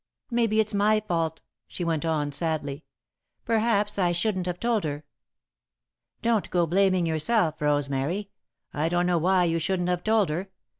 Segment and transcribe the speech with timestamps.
[0.31, 2.85] Maybe it's my fault," she went on, sadly.
[3.45, 5.03] "Perhaps I shouldn't have told her."
[6.23, 8.31] "Don't go to blaming yourself, Rosemary.
[8.73, 10.49] I don't know why you shouldn't have told her.